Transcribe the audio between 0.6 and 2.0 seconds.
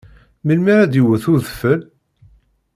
ara d-iwet udfel?